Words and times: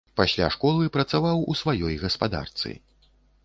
Пасля 0.19 0.47
школы 0.55 0.87
працаваў 0.95 1.45
у 1.53 1.59
сваёй 1.61 2.01
гаспадарцы. 2.07 2.69